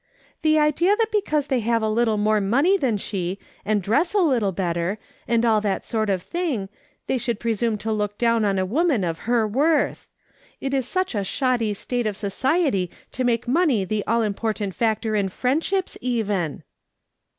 [0.43, 4.17] "Tlie idea that because they have a little more money than she, and dress a
[4.17, 6.69] little better, and all that sort of thing,
[7.05, 10.07] they should presume to look down on a woman of her wortli!
[10.59, 15.13] It is such a shoddy state of society to make money the all important factor
[15.15, 16.63] in friendships, even